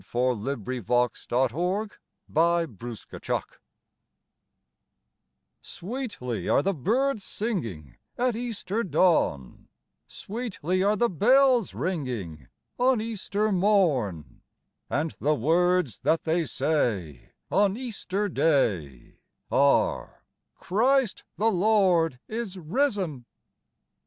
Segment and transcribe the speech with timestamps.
[0.01, 0.81] tfje time of tj)e
[1.27, 1.97] sjfttflfnjj of
[2.67, 3.57] ijfrtis fjas come/'
[5.61, 9.67] Sweetly are the birds singing At Easter dawn;
[10.07, 12.47] Sweetly are the bells ringing
[12.79, 14.23] On Easter morn•
[14.89, 19.19] And the words that they say On Easter Day
[19.51, 20.23] Are,
[20.55, 23.27] Christ the Lord is risen